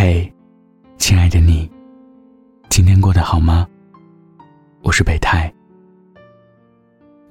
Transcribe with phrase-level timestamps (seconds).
[0.00, 0.32] 嘿，
[0.96, 1.68] 亲爱的你，
[2.70, 3.66] 今天过得好吗？
[4.84, 5.52] 我是北太。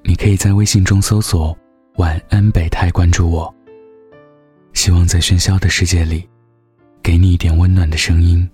[0.02, 1.56] 你可以在微信中搜索
[1.96, 3.52] “晚安北太”，关注我。
[4.74, 6.28] 希望在喧嚣的世界里，
[7.02, 8.46] 给你一点温暖的声音。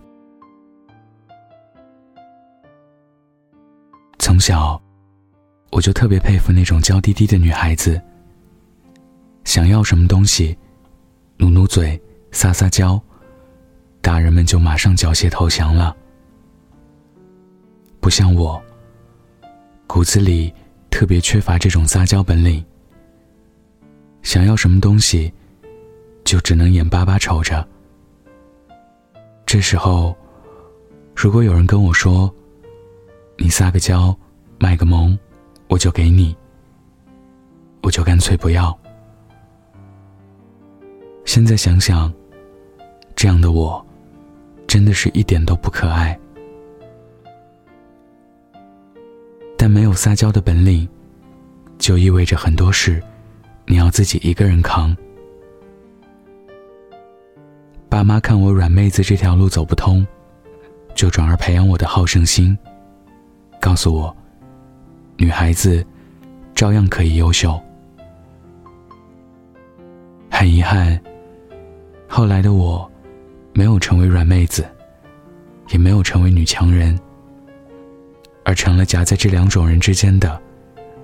[4.21, 4.81] 从小，
[5.73, 8.01] 我就特别佩服那种娇滴滴的女孩子。
[9.43, 10.57] 想要什么东西，
[11.37, 12.01] 努努嘴，
[12.31, 13.03] 撒撒娇，
[14.05, 15.97] 大人们就马上缴械投降了。
[18.01, 18.63] 不像我，
[19.87, 20.53] 骨子里
[20.91, 22.63] 特别缺乏这种撒娇本领。
[24.21, 25.33] 想要什么东西，
[26.23, 27.67] 就只能眼巴巴瞅着。
[29.47, 30.15] 这时候，
[31.17, 32.31] 如果有人跟我说
[33.39, 34.15] ：“你撒个娇，
[34.59, 35.19] 卖个萌，
[35.69, 36.37] 我就给你。”
[37.81, 38.79] 我就干脆不要。
[41.25, 42.13] 现在想想，
[43.17, 43.85] 这样的我，
[44.75, 46.19] 真的是一点都不可爱。
[49.57, 50.89] 但没有撒娇的本领，
[51.79, 53.01] 就意味着很多事，
[53.67, 54.93] 你要自己一个人扛。
[57.89, 60.05] 爸妈看我软妹子这条路走不通，
[60.93, 62.59] 就转而培养我的好胜心，
[63.61, 64.17] 告诉我，
[65.17, 65.87] 女孩子
[66.53, 67.57] 照样可以优秀。
[70.29, 71.01] 很遗憾。
[72.09, 72.91] 后来的我，
[73.57, 74.69] 没有成为软妹子，
[75.71, 76.99] 也没有成为女强人，
[78.45, 80.43] 而成了夹在这两种人之间的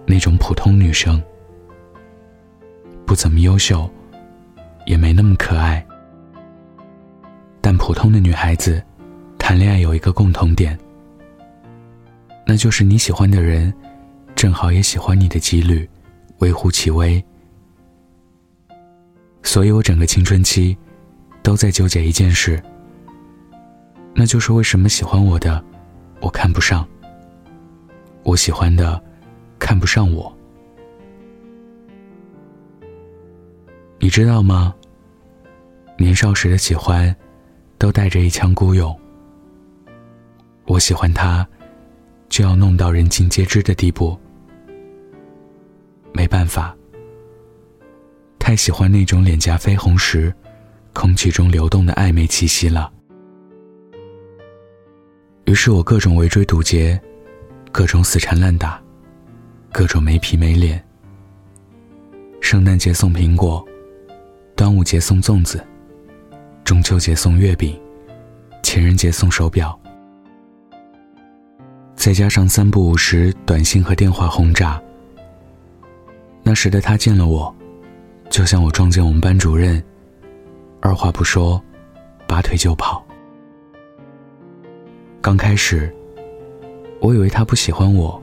[0.04, 1.22] 那种普通女生，
[3.06, 3.88] 不怎么优秀，
[4.84, 5.86] 也没那么可爱。
[7.60, 8.82] 但普通的女孩子，
[9.38, 10.76] 谈恋爱有一个共同点，
[12.44, 13.72] 那就是你喜欢的人，
[14.34, 15.88] 正好也喜欢你的几率
[16.38, 17.24] 微乎其微。
[19.44, 20.76] 所以我整个青春期。
[21.50, 22.62] 都在纠结一件事，
[24.14, 25.60] 那就是为什么喜欢我的，
[26.20, 26.86] 我看不上；
[28.22, 29.02] 我喜欢的，
[29.58, 30.32] 看不上我。
[33.98, 34.72] 你知道吗？
[35.98, 37.12] 年少时的喜欢，
[37.78, 38.96] 都带着一腔孤勇。
[40.66, 41.44] 我喜欢他，
[42.28, 44.16] 就要弄到人尽皆知的地步。
[46.12, 46.76] 没办法，
[48.38, 50.32] 太喜欢那种脸颊绯红时。
[51.00, 52.92] 空气中流动的暧昧气息了。
[55.46, 57.00] 于是我各种围追堵截，
[57.72, 58.78] 各种死缠烂打，
[59.72, 60.84] 各种没皮没脸。
[62.42, 63.66] 圣诞节送苹果，
[64.54, 65.66] 端午节送粽子，
[66.64, 67.80] 中秋节送月饼，
[68.62, 69.80] 情人节送手表，
[71.96, 74.78] 再加上三不五时短信和电话轰炸。
[76.42, 77.56] 那时的他见了我，
[78.28, 79.82] 就像我撞见我们班主任。
[80.80, 81.62] 二话不说，
[82.26, 83.04] 拔腿就跑。
[85.20, 85.94] 刚开始，
[87.00, 88.20] 我以为他不喜欢我，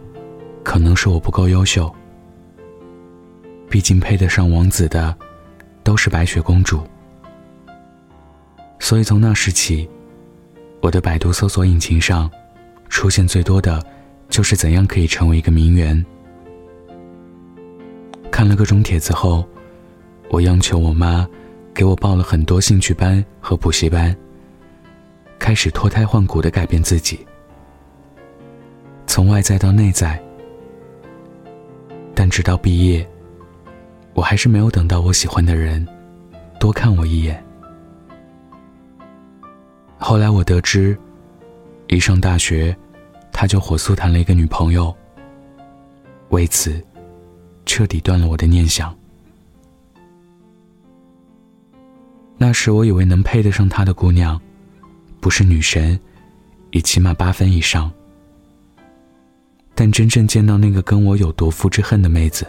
[0.63, 1.93] 可能是我不够优秀。
[3.69, 5.15] 毕竟配得上王子的，
[5.83, 6.81] 都是白雪公主。
[8.79, 9.87] 所以从那时起，
[10.81, 12.29] 我的百度搜索引擎上，
[12.89, 13.85] 出现最多的，
[14.29, 16.03] 就是怎样可以成为一个名媛。
[18.31, 19.47] 看了各种帖子后，
[20.31, 21.27] 我央求我妈。
[21.77, 24.15] 给我报了很多兴趣班和补习班，
[25.37, 27.23] 开始脱胎换骨的改变自己，
[29.05, 30.19] 从外在到内在。
[32.15, 33.07] 但直到毕业，
[34.15, 35.87] 我还是没有等到我喜欢的人
[36.59, 37.45] 多看我一眼。
[39.99, 40.97] 后来我得知，
[41.89, 42.75] 一上大学，
[43.31, 44.91] 他就火速谈了一个女朋友，
[46.29, 46.83] 为此，
[47.67, 48.91] 彻底断了我的念想。
[52.37, 54.39] 那时我以为能配得上他的姑娘，
[55.19, 55.99] 不是女神，
[56.71, 57.91] 也起码八分以上。
[59.73, 62.45] 但真正见到那个跟我有夺夫之恨的妹子，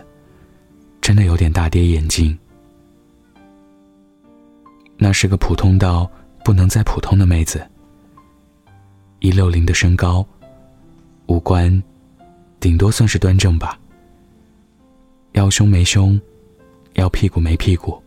[1.01, 2.37] 真的有点大跌眼镜。
[4.97, 6.11] 那是个普通到
[6.45, 7.67] 不能再普通的妹子，
[9.21, 10.27] 一六零的身高，
[11.27, 11.83] 五官，
[12.61, 13.79] 顶多算是端正吧。
[15.33, 16.21] 要胸没胸，
[16.95, 18.03] 要屁股没屁股。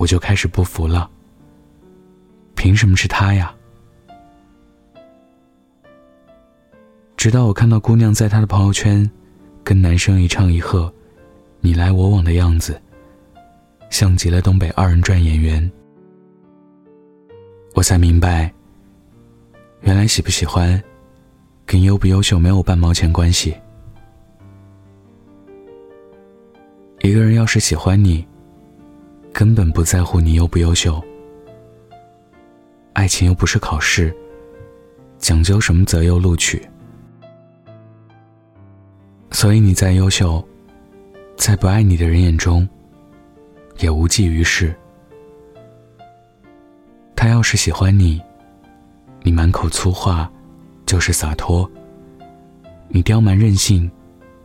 [0.00, 1.10] 我就开始不服了。
[2.56, 3.54] 凭什么是他呀？
[7.18, 9.08] 直到我看到姑娘在他的朋友圈，
[9.62, 10.90] 跟男生一唱一和，
[11.60, 12.80] 你来我往的样子，
[13.90, 15.70] 像极了东北二人转演员，
[17.74, 18.50] 我才明白，
[19.82, 20.82] 原来喜不喜欢，
[21.66, 23.54] 跟优不优秀没有半毛钱关系。
[27.02, 28.26] 一个人要是喜欢你。
[29.32, 31.02] 根本不在乎你优不优秀，
[32.92, 34.14] 爱情又不是考试，
[35.18, 36.62] 讲究什么择优录取。
[39.30, 40.46] 所以你再优秀，
[41.36, 42.68] 在不爱你的人眼中，
[43.78, 44.74] 也无济于事。
[47.14, 48.20] 他要是喜欢你，
[49.22, 50.30] 你满口粗话，
[50.84, 51.64] 就是洒脱；
[52.88, 53.90] 你刁蛮任性，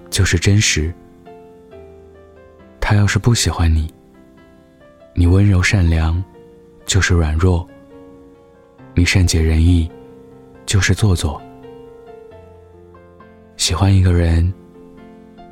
[0.09, 0.93] 就是真实。
[2.79, 3.91] 他要是不喜欢你，
[5.15, 6.21] 你温柔善良，
[6.85, 7.65] 就是软弱；
[8.93, 9.89] 你善解人意，
[10.65, 11.41] 就是做作。
[13.57, 14.53] 喜欢一个人。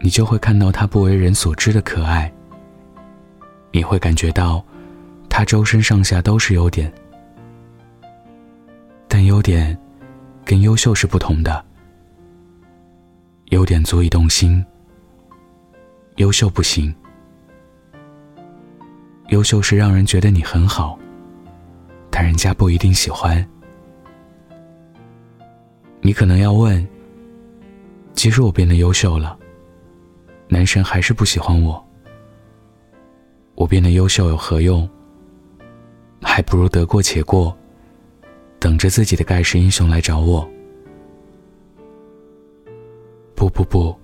[0.06, 2.30] 你就会看到他不为人所知的可爱，
[3.72, 4.62] 你会感觉到
[5.30, 6.94] 他周身上下都是优点，
[9.08, 9.80] 但优点
[10.44, 11.64] 跟优秀是不同的。
[13.52, 14.62] 优点足以动心，
[16.18, 16.94] 优秀不行。
[19.34, 20.96] 优秀是让人觉得你很好，
[22.12, 23.44] 但人家不一定喜欢。
[26.02, 26.88] 你可能要问：
[28.14, 29.36] 其实我变得优秀了。
[30.48, 31.84] 男神还是不喜欢我，
[33.56, 34.88] 我变得优秀有何用？
[36.22, 37.58] 还不如得过且过，
[38.60, 40.48] 等着自己的盖世英雄来找我。
[43.34, 43.98] 不不不，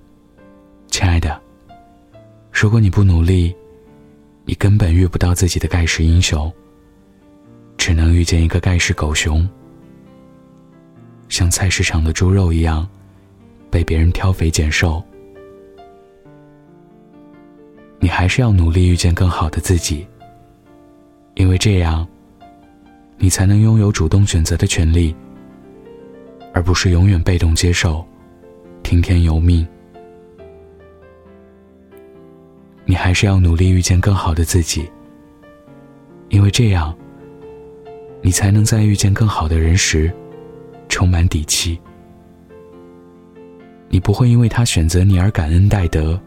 [0.88, 1.40] 亲爱的，
[2.52, 3.56] 如果你不努力，
[4.50, 6.52] 你根本遇不到自己的盖世英雄，
[7.78, 9.48] 只能遇见一个盖世狗熊，
[11.28, 12.90] 像菜市场的猪肉一样，
[13.70, 15.04] 被别人挑肥拣瘦。
[18.00, 20.08] 你还是要努力遇见更好的自己，
[21.36, 22.08] 因为这样，
[23.20, 25.16] 你才能拥有主动选择的权利，
[26.56, 28.04] 而不是永远被动接受，
[28.82, 29.68] 听天由命。
[32.90, 34.90] 你还是要努力遇见更好的自己，
[36.30, 36.92] 因为这样，
[38.20, 40.12] 你才能在遇见更好的人时，
[40.88, 41.80] 充满底气。
[43.90, 46.20] 你不会因为他选择你而感恩戴德。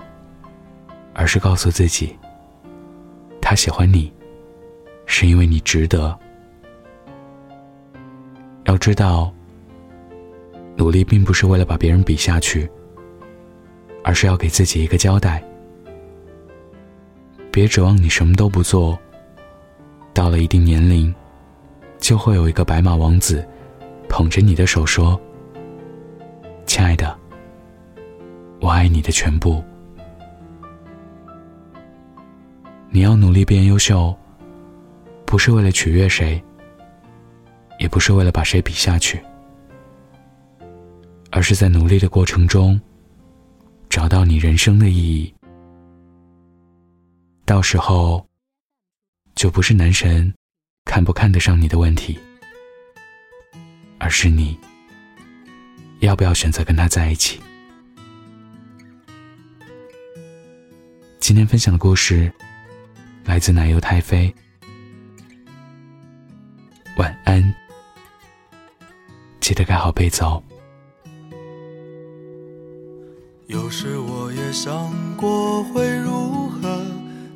[1.15, 2.17] 而是告诉自己，
[3.41, 4.11] 他喜欢你，
[5.05, 6.17] 是因为你值得。
[8.67, 9.35] 要知道，
[10.77, 12.71] 努力并不是为了把别人比下去，
[14.05, 15.43] 而是要给自己一个交代。
[17.53, 18.99] 别指望你什么都不做，
[20.15, 21.15] 到了一定年龄，
[21.99, 23.47] 就会有一个白马王子
[24.09, 25.21] 捧着你的手说
[26.65, 27.15] ：“亲爱的，
[28.59, 29.63] 我爱你的全部。”
[32.89, 34.15] 你要努力变优秀，
[35.27, 36.43] 不是为了取悦谁，
[37.79, 39.23] 也不是为了把谁比下去，
[41.31, 42.81] 而是在努力的过程中，
[43.91, 45.35] 找到你人生的意义。
[47.53, 48.27] 到时候，
[49.35, 50.33] 就不是男神
[50.87, 52.19] 看不看得上你的问题，
[53.99, 54.59] 而是你
[56.01, 57.39] 要不要选择跟他在一起。
[61.21, 62.33] 今天分享的故事。
[63.27, 64.35] 来自奶油太妃，
[66.97, 67.55] 晚安，
[69.41, 70.43] 记得盖好被子哦。
[73.47, 76.42] 有时我也想过会如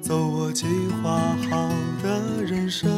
[0.07, 0.67] 走我计
[1.03, 1.19] 划
[1.51, 1.69] 好
[2.01, 2.89] 的人生，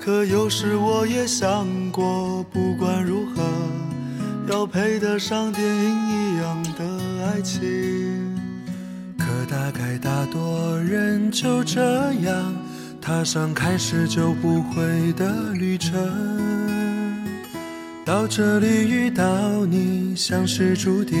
[0.00, 3.44] 可有时我也想过，不管如何，
[4.48, 6.84] 要配得上电影一样的
[7.28, 7.60] 爱情。
[9.16, 11.80] 可大概大多人就这
[12.24, 12.52] 样
[13.00, 15.94] 踏上开始就不会的旅程，
[18.04, 21.20] 到这里遇到你像是注定，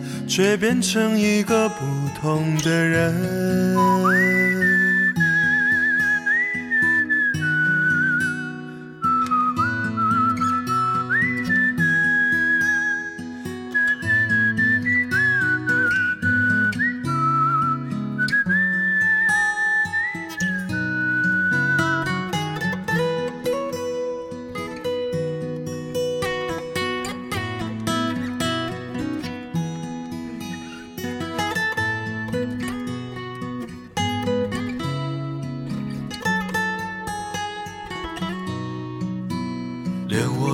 [0.27, 1.85] 却变成一个不
[2.19, 4.50] 同的人。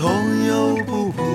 [0.00, 1.29] 痛又不